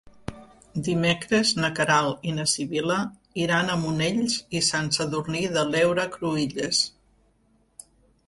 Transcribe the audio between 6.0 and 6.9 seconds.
Cruïlles.